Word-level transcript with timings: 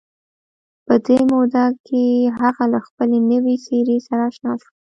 په 0.85 0.93
دې 1.05 1.19
موده 1.31 1.65
کې 1.85 2.03
هغه 2.39 2.63
له 2.73 2.79
خپلې 2.87 3.17
نوې 3.31 3.55
څېرې 3.65 3.97
سره 4.07 4.23
اشنا 4.29 4.53
شو 4.61 4.69